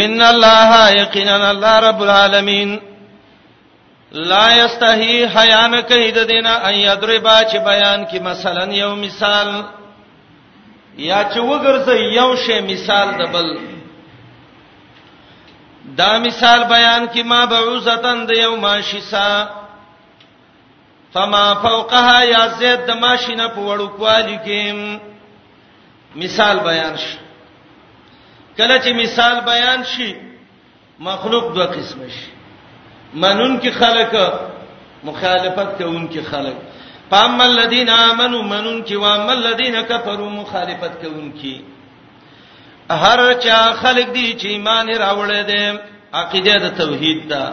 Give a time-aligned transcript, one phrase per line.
[0.00, 0.70] ان الله
[1.02, 2.70] یقینا الله رب العالمین
[4.30, 9.48] لا یستحی حیا نه کوي د دینه ان یضربا چې بیان کی مثلا یو مثال
[11.10, 13.48] یا چې وګرځي یو شی مثال د بل
[16.00, 19.28] دا مثال بیان کی ما بعوزتن د یو ماشیسا
[21.14, 24.64] فما فوقها یا زید د ماشینه په وړو کوالی کې
[26.24, 27.18] مثال بیان شي
[28.58, 30.12] کله چې مثال بیان شي
[31.08, 32.30] مخلوق دوه قسمه شي
[33.24, 34.40] منون کې خلق
[35.10, 36.56] مخالفت کوون کې خلق
[37.14, 41.60] پام الذين امنوا منون کې وام الذين كفروا مخالفت کوون کې
[43.04, 45.78] هر چا خلق دي چې ایمان راوړل دي
[46.20, 47.44] عقیده د توحید دا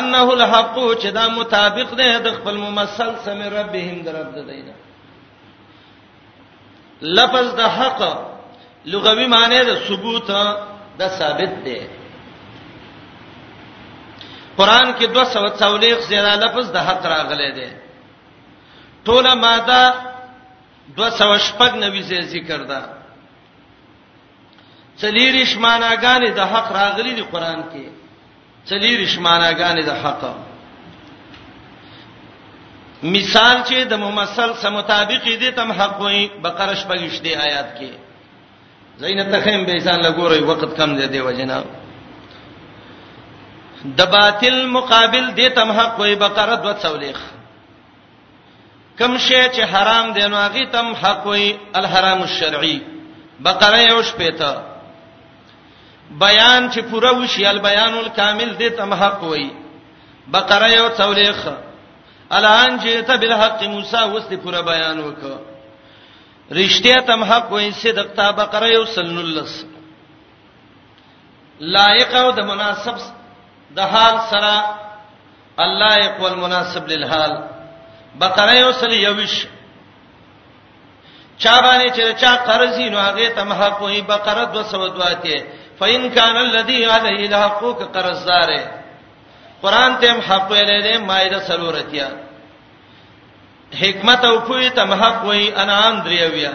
[0.00, 4.74] انه الحق چې دا مطابق ده د خپل ممثل سم ربهم درب ده دینه
[7.02, 8.00] لفظ د حق
[8.86, 10.30] لغوي معنی د ثبوت
[10.98, 11.78] د ثابت دی
[14.58, 17.68] قران کې 246 زیاده لفظ د حق راغلي دی
[19.06, 19.82] ټوله ماده
[20.98, 22.82] 290 زی ذکر ده
[25.00, 27.84] څلیریش معناګانې د حق راغلي دي قران کې
[28.68, 30.22] څلیریش معناګانې د حق
[33.02, 37.90] مثال چې د ممثل سم مطابق دي تم حق وي بقره شپږشت دی آیات کې
[38.98, 41.62] زین تخیم به انسان لګوري وخت کم دی دی وجنا
[43.84, 47.14] د باطل مقابل دي تم حق وي بقره 240
[48.98, 52.78] کم شی چې حرام دی نو هغه تم حق وي الحرام الشرعي
[53.40, 54.62] بقره یو شپته
[56.10, 59.50] بیان چې پوره وشي البیان الکامل دي تم حق وي
[60.34, 61.67] بقره یو 240
[62.36, 65.38] الان جئت بالحق موسی واست پورا بیان وکړه
[66.60, 69.54] رښتیا تم حق وې صدق تا بقره یو سنلس
[71.74, 72.96] لایق او د مناسب
[73.76, 74.78] د حال سره
[75.64, 77.32] الله یقول مناسب للحال
[78.20, 79.46] بقره یو سل یوش
[81.38, 85.46] چا باندې چې چا قرض نو هغه تم حق وې بقره 202 ته
[85.80, 87.64] فإن كان الذي عليه الحق
[87.96, 88.50] قرضدار
[89.62, 92.08] قران ته حق ویلې ده مایده سلورتیا
[93.80, 96.52] حکمت او پوی ته حق وی انعام دریویا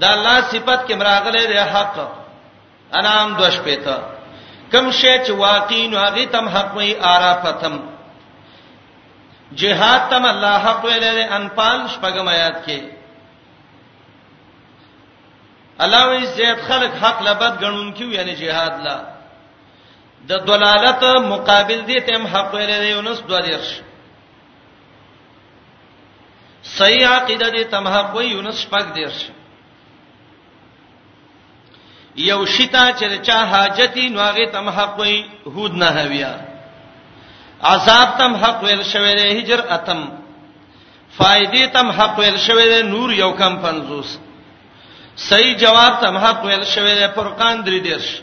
[0.00, 1.96] دا الله صفت کې مراغله ده حق
[2.98, 3.94] انعام دوش پېته
[4.72, 7.76] کم شی چې واقعین او هغه تم حق وی عرافتم
[9.54, 12.80] جهاد تم الله حق ویلې ده انپال شپږم آیات کې
[15.80, 19.15] الله وی زید خلق حق لبد غنون کیو یعنی جهاد لا
[20.30, 23.68] د دلالت مقابل دي تم حق ویل دی یونس دوالرش
[26.78, 29.18] صحیح عقیده دي تم حق وی یونس پاک دیرش
[32.16, 36.34] یو شتا چې چا حاجتي نواغه تم حق وی هود نه هویا
[37.62, 40.02] عذاب تم حق ویل شوی دی هجر اتم
[41.18, 44.06] فائدې تم حق ویل شوی دی نور یو کم 50
[45.16, 48.22] صحیح جواب تم حق ویل شوی دی فرقان درې دیرش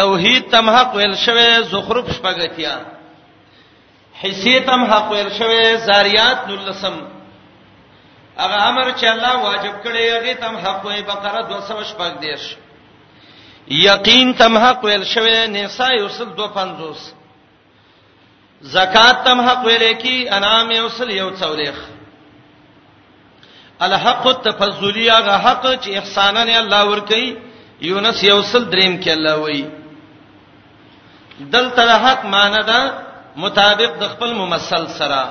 [0.00, 2.74] توحید تم حق ویل شوی زخرف شپګتیا
[4.22, 6.96] حصے تم حق ویل شوی زاریات نلسم
[8.38, 12.42] هغه امر چې الله واجب کړی هغه تم حق وی بقره 285 دیش
[13.78, 16.98] یقین تم حق ویل شوی نساء یوسل 250
[18.76, 21.76] زکات تم حق ویل کی انام یوسل یو څولېخ
[23.88, 27.28] الحق التفضلی هغه حق چې احسانانه الله ور کوي
[27.90, 29.66] یونس یوسل دریم کې الله وایي
[31.40, 32.80] دلته د حق معنی ده
[33.36, 35.22] مطابق د خپل ممثل سره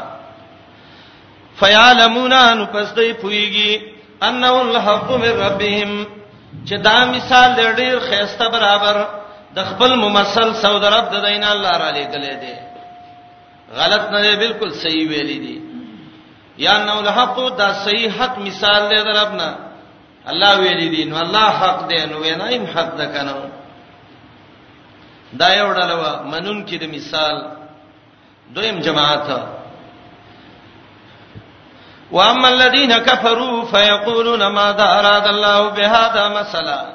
[1.60, 3.82] فیعلمون ان پس دوی پویږي
[4.28, 6.06] انه الحق من ربهم
[6.68, 8.96] چې دا مثال ډېر خيسته برابر
[9.56, 12.56] د خپل ممثل سعود رب د دین الله را لګلې دي
[13.76, 15.62] غلط نه دی بالکل صحیح ویلې دي
[16.58, 19.50] یا نو الحق دا صحیح حق مثال دی دربنا
[20.28, 23.36] الله ویلې دي نو الله حق دی نو وینایم حق ده کنه
[25.34, 27.36] دا یو ډلوا منون کې د مثال
[28.56, 29.30] دویم جماعت
[32.12, 36.86] واما الذين كفروا فيقولون ماذا اراد الله بهذا مثلا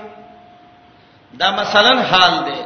[1.33, 2.63] دا مثلا حال دی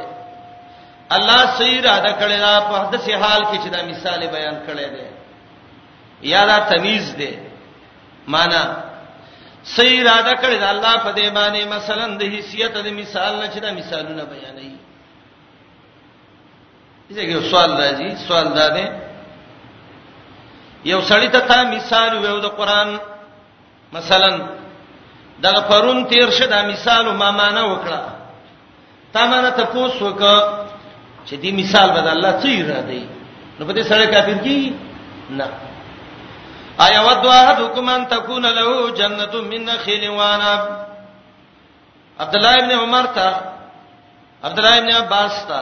[1.12, 5.15] الله سې اراده کړي دا په دې حال کې چې دا مثال بیان کړي دي
[6.22, 7.30] یا دا تمیز دی
[8.28, 8.62] معنا
[9.76, 13.58] صحیح اراده کړی دا الله په دې باندې مثلا د حیثیت د مثال نه چې
[13.62, 14.72] دا مثالونه بیانوي
[17.12, 18.86] دې کې سوال راځي سوال دا دی
[20.90, 22.96] یو سړی ته تا مثال ویو د قران
[23.92, 24.30] مثلا
[25.42, 28.00] دا پرون تیر شه دا مثال ما معنا وکړه
[29.12, 30.22] تا معنا ته پوسو ک
[31.26, 33.02] چې دې مثال به د الله څه اراده
[33.58, 34.74] نو په دې سره کافر کی
[35.30, 35.46] نه
[36.84, 38.70] ایا ود احدکم ان تکون له
[39.00, 40.62] جنت من نخیل و عنب
[42.22, 43.36] عبد الله ابن عمر ته
[44.46, 45.60] عبد الله ابن عباس ته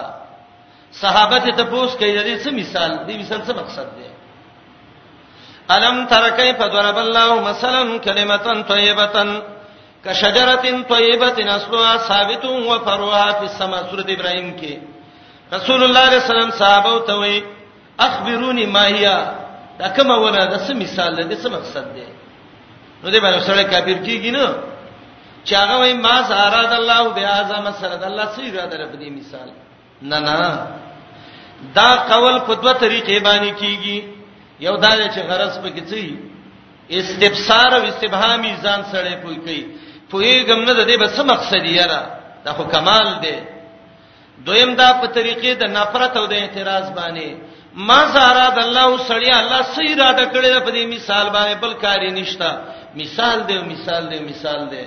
[1.03, 4.09] صحابه ته پوښت کوي د دې څه مثال دې مثال څه مقصد دی
[5.75, 9.43] الم تر کیف ضرب الله مثلا کلمه طیبه
[10.07, 10.57] کشجره
[10.95, 14.73] طیبه اصلها ثابت و فروعها فی السماء سوره ابراهیم کې
[15.57, 17.41] رسول الله صلی الله علیه وسلم صحابه ته وی
[18.07, 19.07] اخبروني ما هي
[19.79, 22.07] دا کوم ونه دا څه مثال دی څه مقصد دی
[23.03, 24.47] نو دې باندې سره کافر کیږي نو
[25.47, 29.49] چې هغه وای ما زاراد الله بیاذا مسره الله سي را در په دې مثال
[30.11, 30.59] نه نه
[31.79, 33.99] دا قول په دوه طریقې باندې کیږي
[34.67, 36.15] یو دا چې غرض پکې څه
[36.99, 39.63] استفسار او استبهامي ځان سره پوي کوي
[40.11, 42.03] پوي ګم نه د دې بس مقصد یې را
[42.45, 43.37] دا خو کمال دی
[44.47, 47.29] دویم دا په طریقې د نفرت او د اعتراض باندې
[47.77, 52.51] ما زاراد الله سړیا الله سړي را ټکړې په دې مثال باندې بل کاری نشتا
[52.95, 54.85] مثال دی مثال دی مثال دی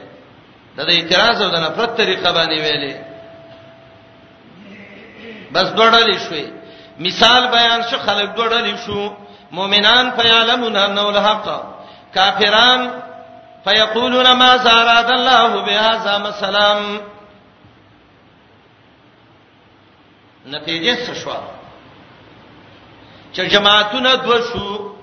[0.78, 2.94] دا د اعتراض او د نفرت طریقه باندې ویلې
[5.52, 6.46] بس ډوړلې شوې
[7.00, 9.14] مثال بیان شو خلک ډوړلې شو
[9.52, 11.48] مؤمنان فیعلمون ان الحق
[12.16, 12.82] کافران
[13.66, 16.70] فیقولون ما زاراد الله بهذا مثلا
[20.46, 21.57] نتیجه څه شوه
[23.34, 24.94] چې جماعتونه دو شو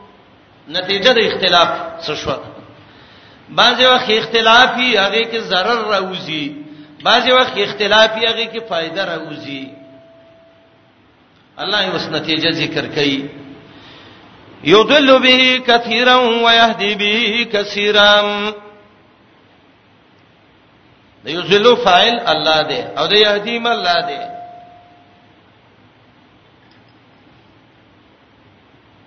[0.75, 1.69] نتیجه د اختلاف
[2.07, 2.37] څه شو
[3.61, 6.45] بعضی وخت اختلافي هغه کې zarar راوځي
[7.09, 9.65] بعضی وخت اختلافي هغه کې فائدہ راوځي
[11.63, 13.25] الله یې اوس نتیجه ذکر کوي
[14.65, 18.11] یضل به کثیرا ويهدي به کثیرا
[21.25, 24.23] د یذلو فاعل الله دی او د یهدیم الله دی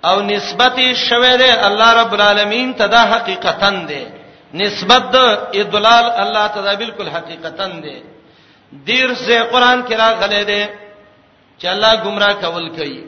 [0.06, 0.78] او نسبت
[1.10, 4.02] شوه دی الله رب العالمین ته دا حقیقتن دی
[4.54, 5.16] نسبت د
[5.62, 7.96] ادلال الله تعالی بالکل حقیقتن دی
[8.88, 10.66] دیر سے قران کې راغلي دی
[11.60, 13.04] چې الله گمراه کول کوي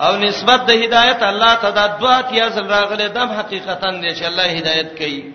[0.00, 4.46] او نسبت د هدایت الله تعالی دوا تیا زل راغلي دم حقیقتن دی چې الله
[4.58, 5.32] هدایت کوي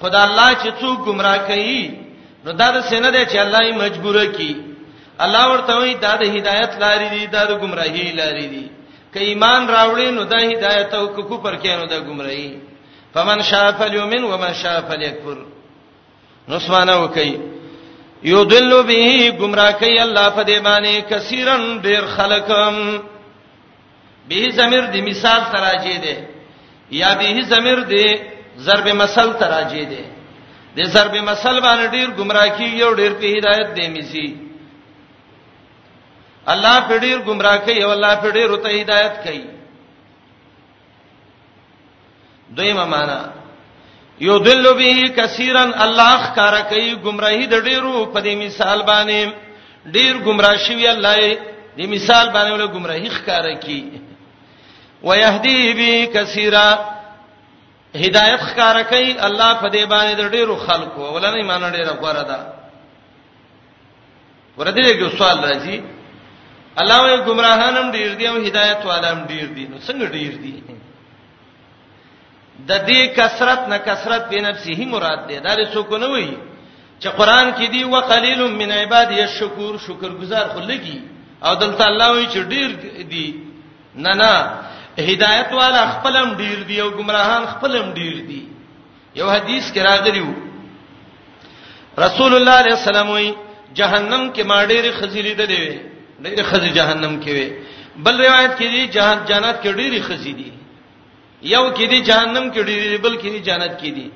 [0.00, 1.90] خدا الله چې څوک گمراه کوي
[2.44, 4.56] نو دا د سینه دی چې الله یې مجبوره کوي
[5.18, 8.77] الله ورته وایي دا د هدایت لارې دي دا د گمراهی لارې دي
[9.18, 12.58] کې ایمان راوړي نو د هدایت او کفر کې نو د گمراهي
[13.14, 15.38] فمن شاء فليؤمن ومن شاء فليكفر
[16.48, 17.32] نو سمانه وکي
[18.32, 22.74] یضل به گمراه کوي الله په دې باندې کثیرن ډیر خلکم
[24.28, 26.16] به زمیر دی مثال تراجی دی
[27.00, 28.06] یا به زمیر دی
[28.66, 30.04] ضرب مثل تراجی دی
[30.76, 34.28] د ضرب مثل باندې ډیر گمراه کیږي او ډیر په هدایت دی میسي
[36.48, 39.44] الله په ډیر گمراه کوي او الله په ډیر ته هدایت کوي
[42.50, 43.30] دویمه معنا
[44.20, 49.32] یضل به کثیرا الله ښکارا کوي گمراهی د ډیرو په دې مثال باندې
[49.92, 51.38] ډیر گمراه شوی الله
[51.76, 54.00] دې مثال باندې ول گمراهی ښکارا کوي
[55.02, 56.78] ويهدي به کثیرا
[57.96, 62.52] هدایت ښکارا کوي الله په دې باندې د ډیرو خلکو ولنه ایمان ډیره غوړه ده
[64.58, 65.82] ورته یو سوال راځي
[66.80, 70.54] الله وي گمراهانم ډیر دي او هدایت والام ډیر دي نو څنګه ډیر دي
[72.68, 76.30] د دې کثرت نه کثرت به نفسه مراد ده دا څوک نه وي
[77.00, 80.98] چې قران کې دی وقلیل من عبادی الشکور شکرګزار خو لګي
[81.46, 82.68] او دلته الله وی چې ډیر
[83.12, 83.26] دی
[84.04, 84.32] نه نه
[85.08, 88.42] هدایت والا خپلم ډیر دی او گمراهان خپلم ډیر دی
[89.18, 90.34] یو حدیث کې راغلی وو
[92.04, 93.30] رسول الله علیه السلام وی
[93.78, 95.64] جهنم کې ما ډیر خزیری ده دی
[96.24, 97.46] ډېر خزي جهنم کې وي
[98.04, 100.50] بل روایت کې دي جهان جنت کې ډېری خزي دي
[101.54, 104.06] یو کې دي جهنم کې ډېری بل کې دي جنت کې دي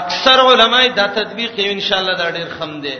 [0.00, 2.96] اکثر علماي دا تطبیق یې ان شاء الله دا ډېر خم دي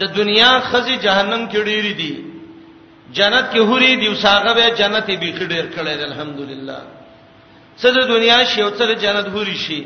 [0.00, 2.14] د دنیا خزي جهنم کې ډېری دي
[3.18, 6.78] جنت کې هوري دي وساغه به جنت به خډېر کړي الحمدلله
[7.80, 9.80] څه د دنیا شی او څه د جنت هوري شي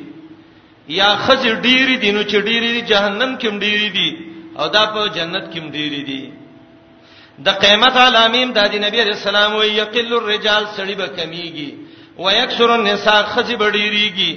[1.01, 4.09] یا خزي ډېری دي نو چې ډېری دي جهنم کې ډېری دي
[4.61, 6.23] او دا په جنت کې ډېری دي
[7.43, 11.69] د قیامت علامیم د نبی علیہ السلام وی یقل الرجال سړی به کمیږي
[12.25, 14.33] ويكثر النساء خزی به ډیریږي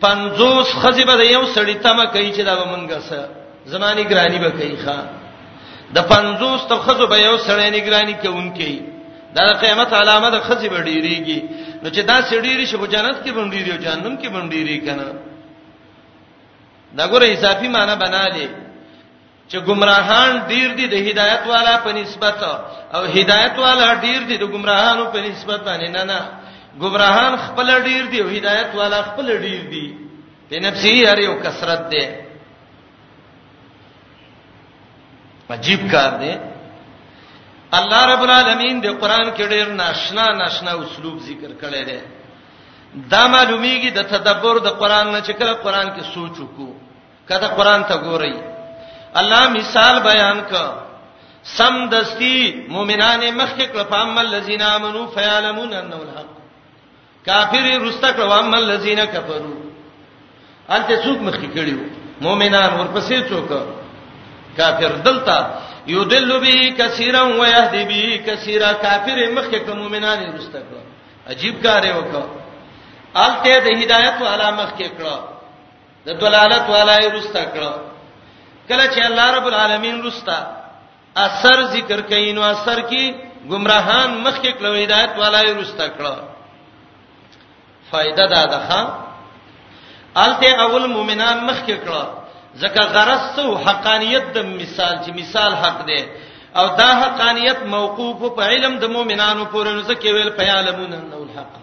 [0.00, 3.28] پنځوس خزی به یو سړی تمه کوي چې دا به مونږه سره
[3.66, 4.98] زنانی ګرانی به کوي ښا
[5.94, 8.80] د پنځوس ته خزو به یو سړی نگرانی کوي
[9.34, 11.40] دا د قیامت علامه د خزی به ډیریږي
[11.82, 14.50] نو چې دا سړی ډیری شي په جنت کې باندې ډیری او جهنم کې باندې
[14.56, 15.06] ډیری کنه
[16.96, 18.46] دا ګوره اضافي معنی بنا لې
[19.48, 22.36] چې گمراهان ډیر دي د هدایت والا په نسبت
[22.96, 26.20] او هدایت والا ډیر دي د گمراهانو په نسبت باندې نه نه
[26.82, 29.84] گمراهان خپل ډیر دي او هدایت والا خپل ډیر دي
[30.50, 32.04] په نفسي هر یو کثرت ده
[35.56, 36.34] عجیب کار دی
[37.78, 42.00] الله رب العالمین د قران کې ډېر ناشنا ناشنا اسلوب ذکر کړی دی
[43.12, 46.70] دا معلومیږي د تدبر د قران نه چې کله قران کې سوچ وکړو
[47.28, 48.36] کله قران ته ګورئ
[49.16, 50.68] الله مثال بیان کړ
[51.56, 56.34] سم دستی مؤمنان مخک کړه فامل الذين امنوا فيعلمون انه الحق
[57.26, 59.56] کافر رستک و امل الذين كفروا
[60.68, 61.78] انته څوک مخک کړیو
[62.20, 63.48] مؤمنان ورپسې څوک
[64.56, 65.40] کافر دلتا
[65.86, 70.64] یودل به کثیرا و یهدی به کثیرا کافر مخک کړه مؤمنان رستک
[71.30, 72.26] عجیب کار وکړه
[73.14, 75.18] الته د هدایت والا مخک کړه
[76.06, 77.72] د دلالت والا رستک کړه
[78.68, 80.38] کله چې الله رب العالمین رستا
[81.24, 83.04] اثر ذکر کین او اثر کی
[83.50, 86.14] گمراهان مخکې کلو ہدایت والای رستا کړه
[87.90, 88.80] فائدہ دا ده
[90.24, 92.04] الته اول مومنان مخکې کړه
[92.62, 96.00] ځکه غرض سو حقانیت د مثال چې مثال حق دی
[96.58, 101.54] او دا حقانیت موقوف په علم د مؤمنانو پورې ځکه ویل په عالمون انه الحق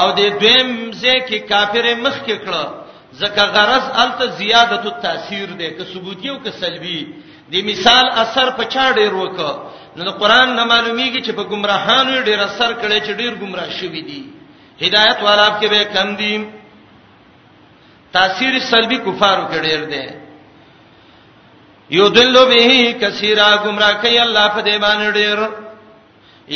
[0.00, 2.64] او د دویم ځکه کافر مخ کې کړه
[3.18, 7.14] ځکه غرض الته زیادت التاثیر ده که ثبوتی او که سلبی
[7.50, 9.36] دی مثال اثر په چا ډیر وک
[9.96, 14.02] نو د قران نه معلومیږي چې په گمراهانو ډیر اثر کړي چې ډیر گمراه شوی
[14.02, 14.22] دي
[14.86, 16.34] هدایت والاب کې به کم دي
[18.12, 20.06] تاثیر سلبی کفارو کې ډیر ده
[21.90, 25.38] یودل به کثیره گمراه کوي الله په دې باندې ډیر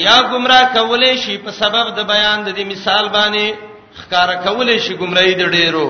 [0.06, 3.54] یا گمراه کولې شي په سبب د بیان د دې مثال باندې
[4.00, 5.88] خکار کولې شي گمراهي د ډیرو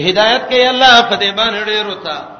[0.00, 2.30] هدایت کوي الله په دې باندې ډېر وتا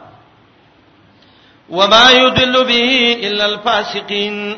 [1.71, 4.57] وما يدل به الا الفاسقين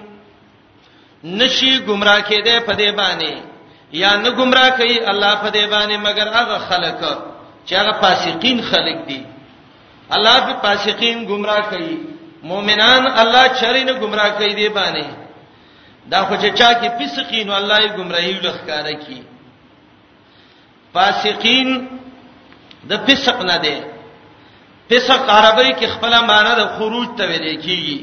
[1.25, 3.35] نشي گمراه کېده په دې باندې
[3.93, 7.01] یا نه گمراه کوي الله په دې باندې مگر هغه خلک
[7.67, 9.25] چې هغه فاسقین خلک دي
[10.11, 11.97] الله په فاسقین گمراه کوي
[12.43, 15.07] مؤمنان الله چرینه گمراه کوي دې باندې
[16.11, 19.23] دا خو چې چا کې فسقین الله یې گمراهي لخکاره کوي
[20.95, 21.89] فاسقین
[22.91, 23.77] د فسق نه دی
[24.91, 27.99] فسق عربی کې خپل معنی د خروج ته ویل کیږي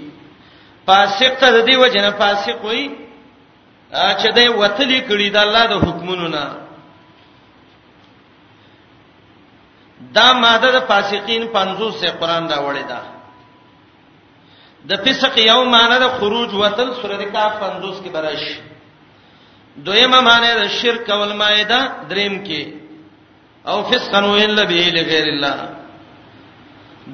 [0.87, 2.83] فاسق ته د دې وجه نه فاسق وای
[4.19, 6.45] چې دای وتلی کړي د الله د حکمونو نه
[10.17, 13.01] دا ماده د فاسقین 50 سے قران دا وړي دا
[14.89, 18.43] د فسق یو معنی د خروج وتل سورې کا 50 کې برش
[19.85, 22.82] دویمه معنی د شرک او المائده دریم کې
[23.71, 25.57] او فسقن ویل به لغیر الله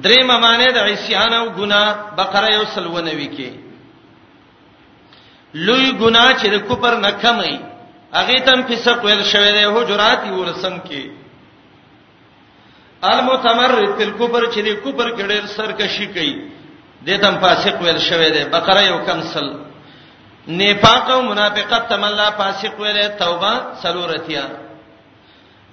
[0.04, 1.82] درې معنی د عصيان او ګنا
[2.18, 3.50] بقره یو سلونوي کې
[5.66, 7.54] لوی ګنا چې د کوپر نه کمي
[8.20, 11.04] اغه تم فسق ویل شوی دی حجرات یو رسم کې
[13.12, 16.32] المتمرد په کوپر چې د کوپر کې ډېر سرکشي کوي
[17.06, 19.46] دې تم فاسق ویل شوی دی بقره یو کم سل
[20.60, 23.52] نفاق او منافقت تم الله فاسق ویل توبه
[23.82, 24.44] سلورتیا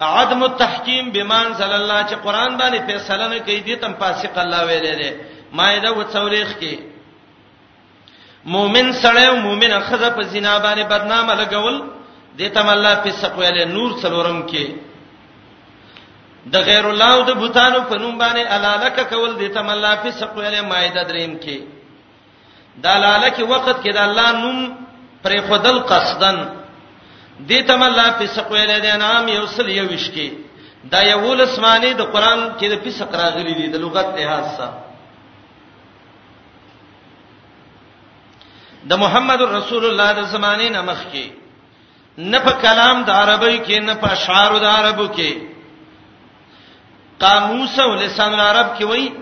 [0.01, 4.61] عدم التحکیم بمان صلی الله چې قران باندې فیصله نه کوي دې تم فاسق الله
[4.65, 5.13] ویلې ده
[5.53, 6.75] مائده و څورېخ کې
[8.45, 11.83] مؤمن سره مؤمنه خزه په زنا باندې بدنامه لګول
[12.37, 14.65] دې تم الله فسق ویلې نور څلورم کې
[16.45, 20.31] د غیر الله او د بوتانو په نوم باندې علالک کول دې تم الله فسق
[20.35, 21.57] ویلې مائده دریم کې
[22.77, 24.77] د علالک وخت کې د الله نوم
[25.23, 26.37] پرې خدل قصدن
[27.39, 30.29] دې تم الله په سقویل دې نام یو سل یو وشکي
[30.91, 34.77] دا یو لسمانه د قران کې د فسق راغلي دي د لغت لحاظ سره
[38.89, 41.25] د محمد رسول الله د زمانه نمخ کې
[42.17, 45.31] نه په کلام د عربی کې نه په اشعار د عربو کې
[47.23, 49.13] قاموس او لسان العرب کې وای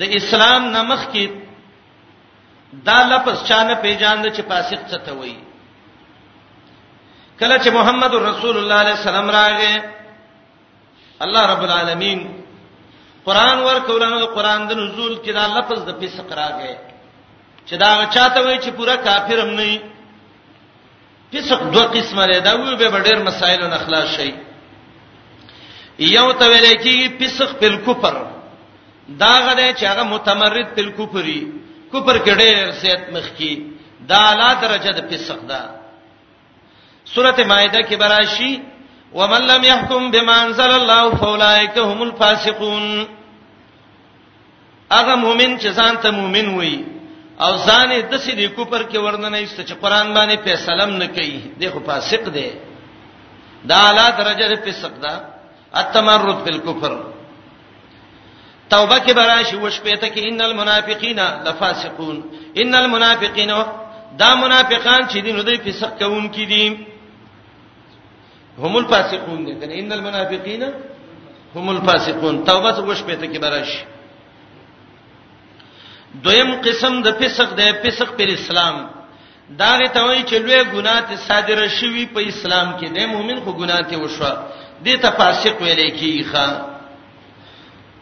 [0.00, 1.26] د اسلام نمخ کې
[2.86, 5.36] دا لفظ چانه پیجان د چ فاسق څه ته وای
[7.40, 9.72] کله چې محمد رسول الله علیه السلام راغې
[11.24, 12.20] الله رب العالمین
[13.26, 16.74] قران ورکولانو د قران د نزول کې دا لفظ د فسق راغې
[17.68, 19.80] چې دا چاته وای چې پورا کافر هم نه
[21.32, 24.32] فسق دوه قسمه لري دا وی به ډېر مسایل نه خلاص شي
[26.16, 28.14] یو ته ویل کېږي فسق په کفر
[29.22, 31.40] دا غده چې هغه متمرد په کفري
[31.92, 33.54] کفر کې ډېر سیت مخ کی
[34.10, 35.60] دا اعلی درجه د فسق ده
[37.14, 38.52] سوره مائده کې براشي
[39.18, 43.06] ومن لم يحكم بما انزل الله فاولئك هم الفاسقون
[44.92, 46.84] هغه مؤمن چې ځان ته مؤمن وي
[47.40, 51.36] او ځان یې د سړي کوپر کې ورننه ایست چې قران باندې فیصله نه کوي
[51.60, 52.50] دغه فاسق دی
[53.68, 55.14] دا اعلی درجه د فسق ده
[55.80, 56.92] التمرد بالكفر
[58.70, 62.16] توبه کې براشي وشپېته کې ان المنافقین لفاسقون
[62.62, 63.52] ان المنافقین
[64.20, 66.62] دا منافقان چې دین دوی فسق کوونکي دي
[68.62, 70.62] هم الفاسقون دي کنه ان المنافقین
[71.56, 73.70] هم الفاسقون توبه وګش پته کې برش
[76.24, 78.76] دویم قسم د فسق دی فسق پر اسلام
[79.58, 83.50] دا غته وایي چې لوی ګناه ته صادره شوی په اسلام کې دی مؤمن خو
[83.52, 84.30] ګناه ته وشو
[84.84, 86.48] دي ته فاسق ویل کیږي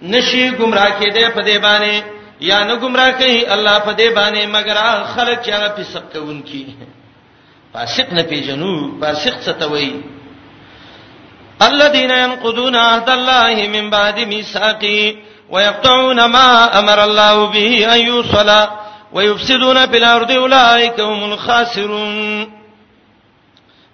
[0.03, 2.03] نشي گمراه کېده په دې باندې
[2.41, 4.77] یا نه گمراه کوي الله په دې باندې مگر
[5.15, 6.75] خلک چې هغه فسق کوونکی
[7.73, 9.95] فاسق نه پیژنو فاسق څه ته وایي
[11.63, 15.17] الذين ينقضون عهد الله من بعد ميثاقه
[15.51, 18.69] ويقطعون ما امر الله به ان يوصل
[19.13, 22.65] ويفسدون في الارض اولئك هم الخاسرون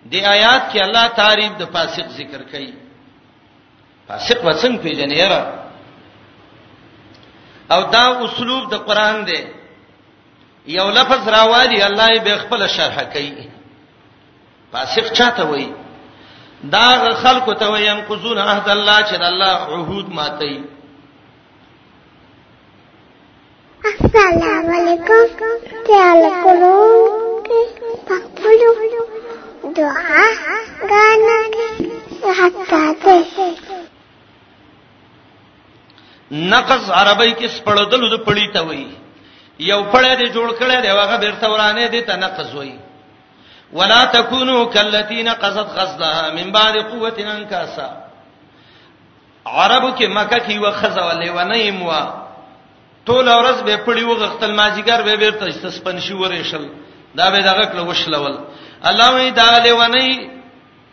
[0.07, 2.73] دی آیات کې الله تعریف د فاسق ذکر کړي
[4.09, 5.45] فاسق وسنګ پیژنې را
[7.73, 9.45] او دا اسلوب د قران دی
[10.67, 13.49] یو لفظ راوالي الله به خپل شرح کوي
[14.73, 15.69] فاسق چاته وایي
[16.64, 20.62] دا خلق ته ویم قزون عهد الله چې د الله عهود ماتي
[23.85, 26.75] السلام علیکم تعال کولو
[28.09, 30.25] پخپلو دعا
[30.90, 31.38] غانا
[32.40, 33.52] حتا ته
[36.31, 38.87] نقص عربی کې سپړدل د پړی ته وای
[39.59, 42.73] یو پړی دې جوړ کړی دی هغه بیرته ورانه دي ته نقص وای
[43.72, 47.88] ولا تکونو کلتین قصد غزلها من بعد قوت انکاسا
[49.46, 51.92] عربو کې مکه کې و خزه ولې و نیم و
[53.06, 56.66] ټول ورځ به پړی و غختل ماجیګر به بیرته سپن شي ورېشل
[57.20, 58.38] دا به دغه کله وشلول
[58.90, 60.30] الله وی دا له و نه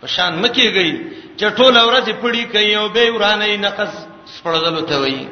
[0.04, 0.92] پشان مکی گئی
[1.38, 5.28] چې ټول ورځ پړی کوي او به ورانه نقص سپړدل ته وایي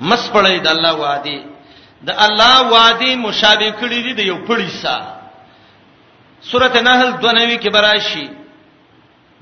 [0.00, 1.38] مس پړی د الله وادي
[2.06, 4.96] د الله وعده مشابه کړی دی د یو پړی سا
[6.50, 8.26] سورته نحل 92 کې براشي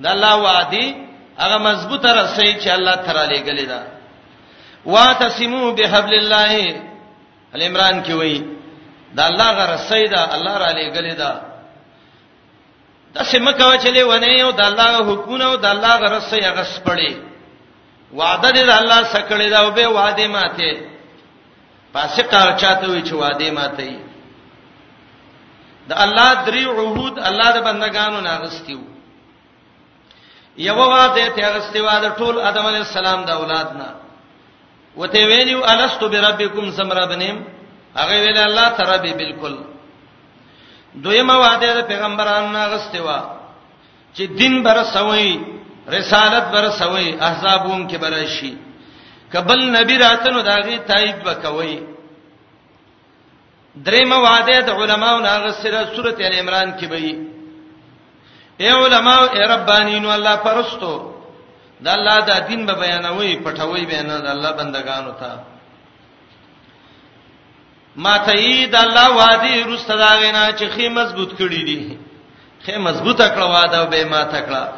[0.03, 0.85] د الله وعده
[1.42, 3.81] هغه مضبوطه رسي چې الله تعالی لګلې دا
[4.94, 6.53] واتسمو بحبل الله
[7.55, 8.40] ال عمران کې وایي
[9.16, 11.33] دا الله غره سیدا الله را لګلې دا
[13.14, 16.62] د سیمه کا چلے ونه یو د الله حکم او د الله غره سي هغه
[16.75, 17.12] سپړي
[18.18, 20.72] وعده دې د الله سکړې دا او به وعده ماته
[21.94, 23.98] فاسق هغه چاته وي چې وعده ماته وي
[25.88, 28.81] د الله درې عهود الله د بندگانو ناغستیو
[30.68, 33.88] یو وعده ته غستیو د ټول ادم علی السلام د اولادنا
[34.96, 37.37] وته ویلو الستو بربکم سمرا بنیم
[38.00, 39.55] هغه ویل الله تربی بالکل
[41.05, 43.20] دویمه وعده د پیغمبرانو ناغستیو
[44.16, 45.40] چې دین بر سوي
[45.96, 48.52] رسالت بر سوي احزابون کې بر شي
[49.32, 51.76] کبل نبی راتلو داغي تایید وکوي
[53.84, 57.10] درېمه وعده د علماو ناغه سره سوره ال عمران کې وي
[58.62, 60.92] اے علماو اے ربانین الله پرستو
[61.84, 65.32] د الله د دین به بیانوي پټوي به نه د الله بندگانو ته
[67.96, 71.98] ما تایید الله وادي رستداغینا چې خې مضبوط کړی دي
[72.66, 74.68] خې مضبوطه کړه واده به ما تکړه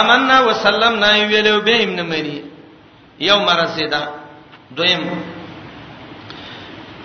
[0.00, 2.40] امننا وسلمنا ویلو به ایمن مری
[3.18, 4.00] یو مرزیدا
[4.76, 5.02] دویم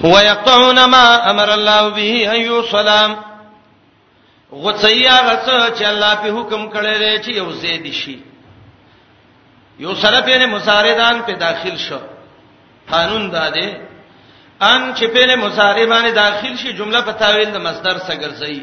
[0.03, 3.15] هو یقطعون ما امر الله به ایو سلام
[4.51, 8.19] غصیا غص چې الله په حکم کړی دی چې یو زید شي
[9.79, 11.99] یو سره په مصاردان په داخل شو
[12.91, 13.77] قانون داده
[14.61, 18.61] ان چې په مصاردان داخل شي جمله په تاویل د مصدر سره ګرځي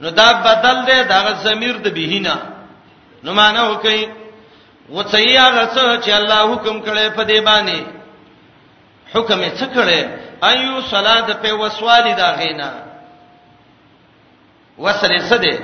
[0.00, 2.36] نو دا بدل دی دا ضمیر د بهینا
[3.24, 4.08] نو معنی وکي
[4.92, 7.78] و سیه غسه چې الله حکم کړي په دی باندې
[9.14, 10.00] حکم یې څه کړي
[10.50, 12.70] ايو صلات په وسوالي دا غینا
[14.78, 15.56] وصل سده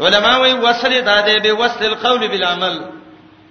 [0.00, 2.76] علما وی وصل دا دی به وصل القول بالعمل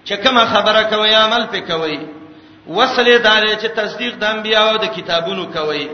[0.05, 1.99] چې کومه خبره کوي عمل په کوي
[2.67, 5.87] وصل دا دی چې تصدیق د انبیانو د کتابونو کوي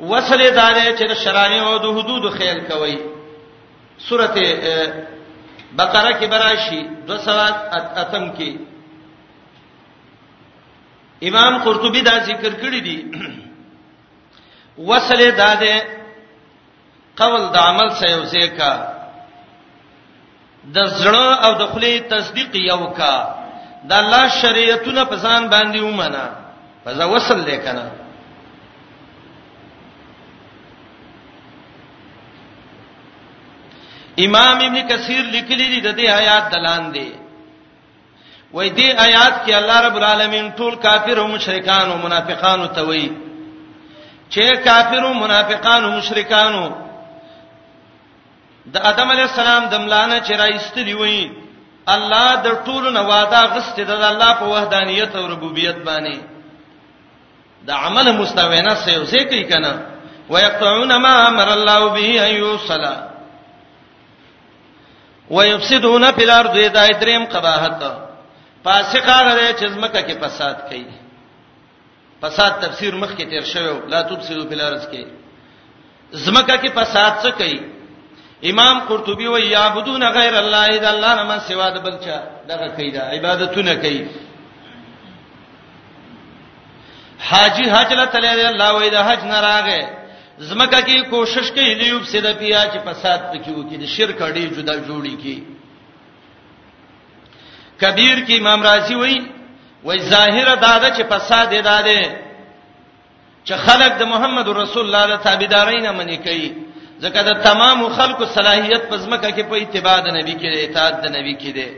[0.00, 2.98] وصل دا دی چې شرایع او د حدود خیال کوي
[4.08, 4.42] سورته
[5.76, 8.50] بقره کې براشي 208 کې
[11.28, 12.98] امام قرطبي دا ذکر کړی دی
[14.90, 15.76] وصله داده
[17.20, 18.72] قول د عمل سيوزه کا
[20.76, 23.14] د زړه او د خلې تصدیق یو کا
[23.88, 26.24] د الله شریعتونه په ځان باندې ومنه
[26.84, 27.84] فزا وصل لیکنه
[34.26, 37.12] امام ابن کثیر لیکلی دی د دې آیات دلان دی
[38.54, 43.10] وای دې آیات کې الله رب العالمین ټول کافر او مشرکان او منافقان او توي
[44.30, 46.56] چې کافر او منافقان او مشرکان
[48.72, 51.30] د ادم علی السلام د ملانه چې راځستلی وای
[51.86, 56.18] الله د ټول نو وعده غست د الله په وحدانیت او ربوبیت باندې
[57.66, 59.72] د عمل مستوینه سه او سه کوي کنه
[60.30, 62.94] ويقطعون ما امر الله به ايوصلا
[65.30, 67.82] ويفسدون في الارض دا دریم قباحت
[68.64, 70.84] فاسق هغه چې زمکه کې فساد کوي
[72.20, 75.04] فساد تفسیر مخ کې تیر شوی لا تفسدوا في الارض کې
[76.12, 77.60] زمکه کې فساد څه کوي
[78.50, 82.16] امام قرطبي وایي یعبدون غیر الله اذا الله نه من سوا د بلچا
[82.48, 84.06] دغه کوي دا عبادتونه کوي
[87.30, 90.01] حاجی حج له تللی الله وایي د حج نه راغی
[90.38, 94.44] زمکه کې کوشش کوي د یوب سید بیا چې فساد پکې وکړي د شرک اړې
[94.56, 95.38] جدا جوړی کی
[97.80, 99.18] کبیر کې امام رازی وایي
[99.84, 102.02] وای ظاهر داده چې فساد داده
[103.46, 106.48] چې خلک د محمد رسول الله له تابعدارین منی کوي
[107.02, 111.06] ځکه د تمام خلکو صلاحیت په ځمکه کې په اتباع د نبی کې اطاعت د
[111.16, 111.68] نبی کې ده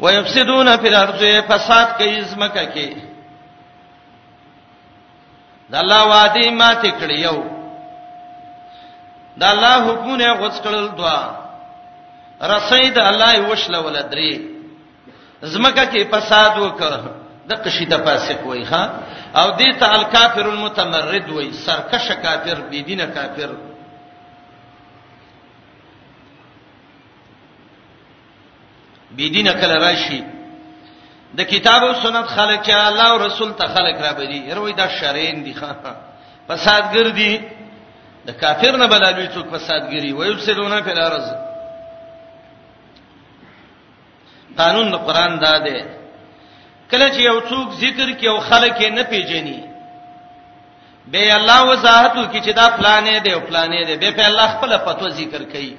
[0.00, 2.88] ويفسدون فی الارض فساد کوي ځمکه کې
[5.70, 7.55] د الله وادي ماته کړیو
[9.40, 11.18] دا الله حکمونه غوڅ کړل دوا
[12.52, 14.32] رسید الله وشله ول درې
[15.52, 16.92] زمکه کې فساد وکړ
[17.48, 18.82] د قشیده فاسق وای ښا
[19.40, 23.50] او دې ته الکافر المتمرد وای سرکش کافر بی دینه کافر
[29.16, 30.20] بی دینه کله راشي
[31.38, 34.88] د کتاب او سنت خلک چې الله او رسول ته خلک را بلی یروي دا
[34.98, 35.72] شرین دي ښا
[36.48, 37.32] فسادګر دي
[38.26, 41.26] د کافر نه بلالوي څوک فسادګری وي ويفسدون فی الارض
[44.60, 45.78] قانون د قران دا دی
[46.90, 49.58] کله چې یو څوک ذکر کوي او خلک یې نه پیژني
[51.12, 54.70] به الله وضاحتو کې چې دا پلانې دی او پلانې دی به په الله خپل
[54.86, 55.74] فتوا ذکر کوي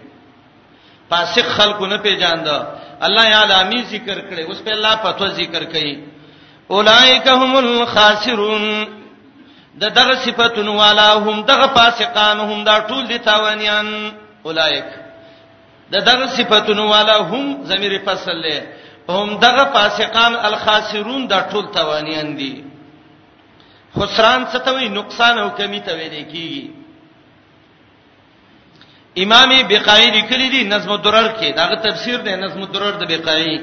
[1.10, 2.48] فاسق خلکو نه پیژاند
[3.08, 5.96] الله یا عالمي ذکر کړي اوس په الله فتوا ذکر کوي
[6.78, 8.97] اولائک هم الخاسرون
[9.82, 13.88] د دغه صفاتونو والا هم دغه فاسقان هم دا ټول دي تاوانيان
[14.48, 14.86] اولایک
[15.94, 18.58] د دغه صفاتونو والا هم ضمیر فصل له
[19.16, 22.54] هم دغه فاسقان الخاسرون دا ټول تاوانيان دي
[23.98, 26.64] خسران څه ته وي نقصان او کمی ته ویل کیږي
[29.24, 33.62] امام بقای لیکلی دی نظم الدرر کې داغه تفسیر دی نظم الدرر د بقای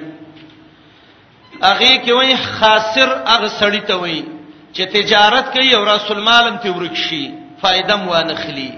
[1.63, 4.34] اغه کې وایي خاسر اغه سړی ته وایي
[4.77, 7.23] چې تجارت کوي او رسول مالم ته ورک شي
[7.61, 8.71] فائدہ مو نه خلی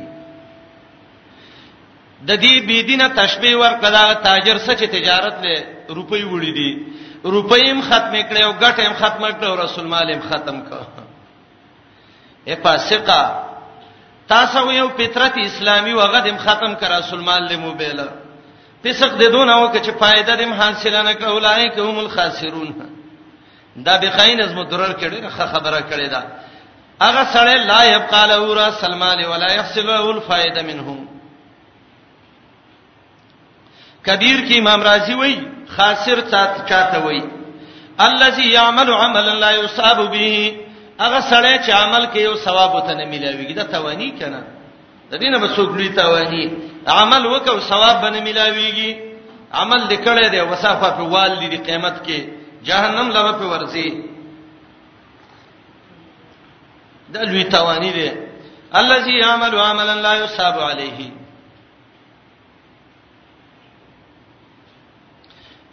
[2.29, 5.57] د دې بيدینه تشبيه ورکړه تاجر سره چې تجارت له
[5.99, 6.71] روپۍ وړي دي
[7.35, 10.87] روپۍ هم ختم کړي او ګټه هم ختم کړي او رسول مالم ختم کړه
[12.49, 13.47] اے فاسقه
[14.33, 18.09] تاسو یو فطرت اسلامي وغدم ختم کړه رسول مالم وبېله
[18.85, 22.96] فسق د دونه او چې فائدہ دې حاصله نه کړه اولای که هم الخاسرون
[23.85, 26.23] دا بخاین از مدرر کړي خبره کړي دا
[27.03, 31.09] هغه سره لا يبقى له را سلمان ولا يحصل له الفائده منهم
[34.07, 35.37] کبیر کی امام رازی وای
[35.77, 37.23] خاسر چات چاته وای
[38.01, 40.55] الذي يعمل عملا لا يصاب به
[41.01, 44.43] هغه سره چې عمل کوي او ثواب وته نه ملاويږي دا توانی کنه
[45.11, 46.51] د دینه به څوک لوي توانی
[46.87, 48.97] عمل وکاو ثواب به نه ملاويږي
[49.57, 52.36] عمل لیکل دی وصافه په وال دی قیامت کې
[52.69, 53.89] جهنم لبه په ورزي
[57.13, 58.11] دا لوی توانی دی
[58.83, 61.11] الذي يعمل عملا لا يصاب عليه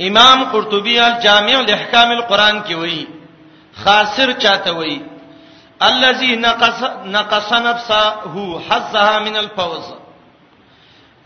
[0.02, 3.08] امام قرطبي الجامع لاحکام القرآن کې وایي
[3.84, 5.02] خاسر چاته وایي
[5.82, 6.82] الذي نقص
[7.18, 8.04] نقص نفسه
[8.70, 9.94] حظها من الفوز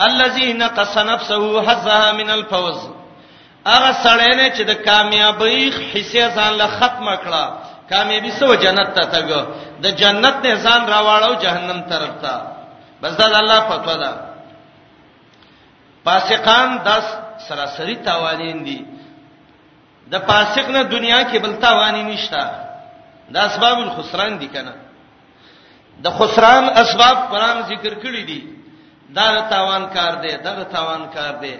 [0.01, 2.96] الذي نقص نفسه حظها من الفوز
[3.73, 5.59] هغه سړی نه چې د کامیابی
[5.91, 7.43] حصے ځان له ختمه کړه
[7.91, 9.27] کامیابی سو جنت ته تګ
[9.83, 12.33] د جنت نه ځان راواړو جهنم طرف ته
[13.01, 14.11] بس دا الله فتوا ده
[16.05, 16.89] فاسقان د
[17.47, 18.79] سراسری تاوانین دي
[20.11, 22.43] د فاسق نه دنیا کې بل تاوانی نشته
[23.33, 24.73] د اسباب الخسران دي کنه
[26.03, 28.41] د خسران اسباب قران ذکر کړی دي
[29.17, 31.55] دا تاوان کار دی دا تاوان کار دی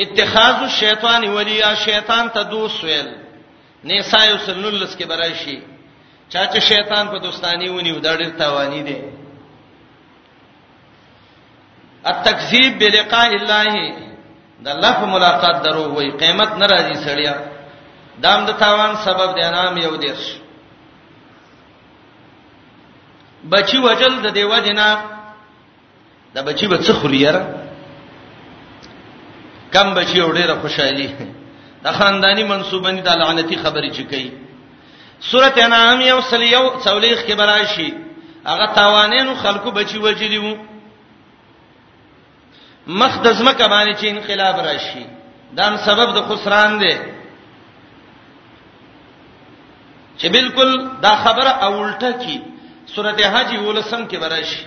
[0.00, 3.08] اتخاذ الشیطان ولیا شیطان ته دوست ویل
[3.84, 5.58] نساء یسللس کې برای شي
[6.28, 8.96] چا چې شیطان په دوستانی ونیو دا ډېر تاوانی دی
[12.04, 13.98] التکذیب بلقاء الله
[14.64, 17.34] د الله په ملاقات درو وای قیامت ناراضي سړیا
[18.22, 20.20] دام د دا تاوان سبب دی نام یو دیش
[23.52, 24.88] بچی وجل د دیو جنا
[26.34, 27.61] د بچی بچ خلیره
[29.72, 31.08] کم بچي او ډیره خوشحالي
[31.84, 34.30] د خاندانی منسوبنی د لعنتی خبرې چې کوي
[35.30, 37.88] سورته انعام یو سلیو څولېخ کې براشي
[38.50, 40.52] هغه توانینو خلکو بچي وجلی وو
[43.00, 45.04] مخدز مکه باندې چې انقلاب راشي
[45.58, 46.94] دا سبب د خسران دی
[50.18, 50.70] چې بالکل
[51.04, 52.36] دا خبره اولټه کی
[52.94, 54.62] سورته حج ولسم کې براشي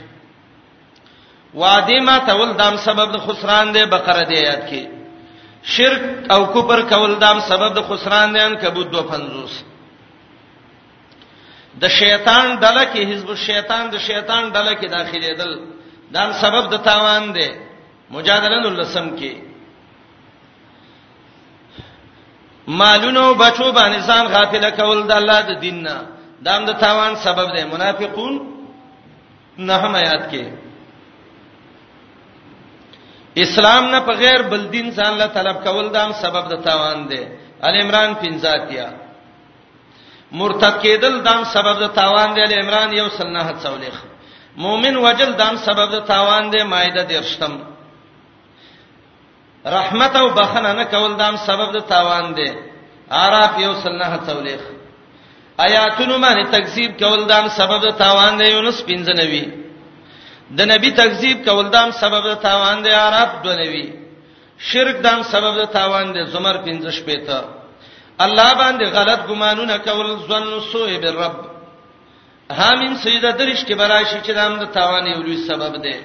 [1.54, 4.82] وادي ما تول دام سبب د خسران دی بقره دی آیات کې
[5.66, 9.64] شرک او کفر کول دام سبب د خسران دي ان کبود 250
[11.82, 15.54] د شیطان ډله کې حزب الشیطان د شیطان ډله کې داخلي دل
[16.16, 17.50] دام سبب د تاوان دي
[18.16, 19.32] مجادله لسم کې
[22.68, 25.98] مالونو بچو باندې ځان غافل کول د الله د دین نه
[26.46, 28.36] دام د تاوان سبب دي منافقون
[29.58, 30.44] نه هم آیات کې
[33.44, 37.22] اسلام نه په غیر بل دین ځان له طلب کول دام سبب د تاوان دی
[37.68, 38.92] ال عمران 50
[40.40, 43.96] مرتد کېدل دام سبب د تاوان دی ال عمران یو سنه څولېخ
[44.64, 47.54] مؤمن وجل دام سبب د تاوان دی مائده درشتم
[49.78, 52.50] رحمت او بخنه نه کول دام سبب د تاوان دی
[53.24, 54.62] عراف یو سنه څولېخ
[55.66, 59.65] آیاتونو باندې تکذیب کول دام سبب د تاوان دی یونس 95
[60.58, 63.86] د نبی تکذیب کول دام سبب د تاوان دی عرب دونوي
[64.70, 67.40] شرک دام سبب د تاوان دی زمر 15 پېته
[68.26, 71.36] الله باندې غلط ګمانونه کول ظن سوء بالرب
[72.60, 75.96] همین سیده درش کې براشي چې دام د تاوان یو لوی سبب دی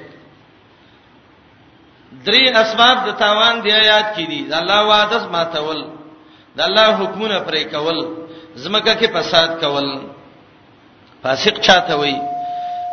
[2.26, 5.80] درې اسباب د تاوان دی آیات کې دي د الله وعده ماتول
[6.56, 7.98] د الله حکمونه پرې کول
[8.62, 9.88] زمکه کې فساد کول
[11.22, 12.29] فاسق چاته وایي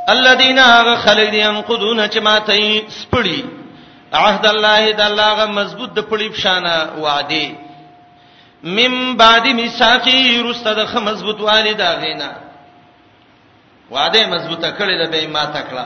[0.09, 0.59] الذين
[0.95, 3.45] خلق ينقضون چې ماته سپړي
[4.13, 7.55] عهد الله د الله غ مضبوط د پړي بشانه وعده
[8.63, 12.31] مم بعد میثاقي رستد خ مضبوط والدا غینا
[13.91, 15.85] وعده مضبوطه کړې ده به ما تکړه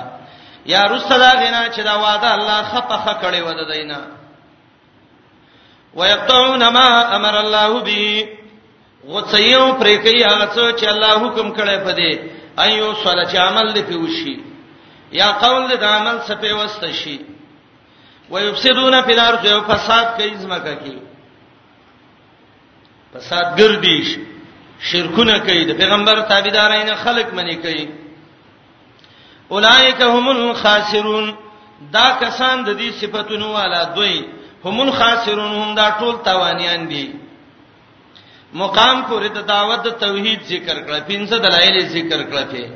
[0.65, 3.97] یا رستد غینا چې دا وعده الله خپخه کړې ود دینه
[5.95, 8.27] ويقطعون ما امر الله به
[9.09, 12.11] غوڅیو پرې کوي هغه څه چې الله حکم کړی په دې
[12.65, 14.35] ايو صلی چې عمل دې پیوشي
[15.19, 17.17] یا قول دې د عمل څخه پیوسته شي
[18.29, 20.95] ويفسدون في الارض فساد کوي زمکه کې
[23.13, 24.17] فساد ګرځي
[24.91, 27.87] شرکونه کوي د پیغمبر تابعدارین خلق منی کوي
[29.51, 31.33] اولائک هم الخاسرون
[31.93, 34.25] دا کسان د دې صفاتونو والا دوی
[34.65, 37.07] هم الخاسرون هم دا ټول تاوانیان دي
[38.53, 42.69] مقام پورې د دعوت د توحید ذکر کړه پنځه دلایل ذکر کړه ته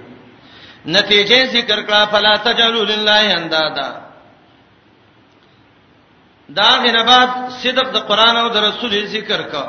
[0.85, 3.89] نتیجې ذکر کړه فلا تجعلوا لله اندادا
[6.59, 7.31] دا غنبات
[7.63, 9.65] صدق د قران او د رسول ذکر کا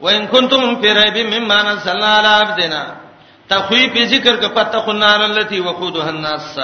[0.00, 2.82] وان کنتم فی ریب مما نزلنا علی عبدنا
[3.48, 6.58] تخویف ذکر کا فتقوا النار التي وقودها الناس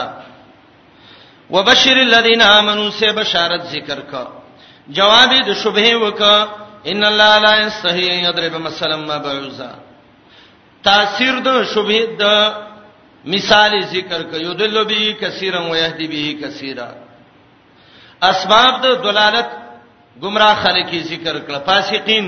[1.51, 4.25] وبشر الذين امنوا سے بشارت ذکر کا
[4.99, 9.71] جواب د شبهه وکړه ان الله لا یستحی ان یضرب مثلا ما بعوزا
[10.89, 12.25] تاثیر د شبهه د
[13.35, 16.89] مثال ذکر کيو دلو به کثیرا و یهدی به کثیرا
[18.31, 19.49] اسباب د دلالت
[20.23, 22.27] گمراه خلکی ذکر کړه فاسقین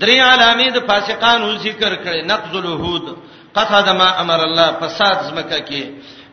[0.00, 3.16] درې علامې د فاسقانو ذکر کړي نقض الوحود
[3.54, 5.82] قطع دما امر الله فساد زمکه کې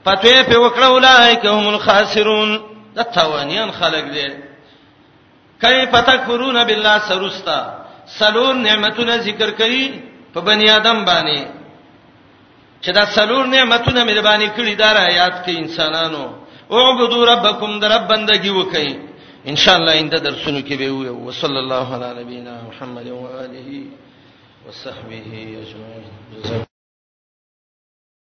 [0.05, 2.62] پتوې په وکړه اولایک هم الخاسرون
[2.95, 4.27] د توانیان خلق دي
[5.63, 7.57] کیف تکفرون بالله سرستا
[8.19, 9.83] سلور نعمتونه ذکر کړي
[10.33, 11.39] په بنی آدم باندې
[12.83, 16.23] چې دا سلور نعمتونه مې باندې کړی دا را یاد کړي انسانانو
[16.79, 18.89] اعبدوا ربکم در رب بندگی وکړي
[19.53, 23.69] ان شاء الله انده درسونو کې به وي وصلی الله علی نبینا محمد و آله
[24.65, 26.68] وصحبه اجمعین